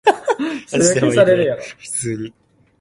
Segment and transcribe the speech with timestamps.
[0.71, 2.33] 油炸鬼